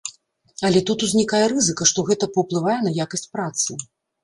Але 0.69 0.79
тут 0.89 1.05
узнікае 1.07 1.43
рызыка, 1.53 1.83
што 1.93 2.07
гэта 2.09 2.31
паўплывае 2.39 2.79
на 2.89 2.97
якасць 3.05 3.29
працы. 3.37 3.81